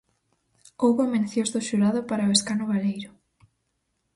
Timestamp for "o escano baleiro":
2.29-3.11